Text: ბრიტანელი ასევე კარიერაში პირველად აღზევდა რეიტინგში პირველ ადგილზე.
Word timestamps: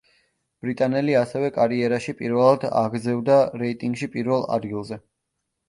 ბრიტანელი 0.63 1.13
ასევე 1.19 1.51
კარიერაში 1.57 2.15
პირველად 2.23 2.67
აღზევდა 2.81 3.39
რეიტინგში 3.65 4.13
პირველ 4.17 4.51
ადგილზე. 4.59 5.03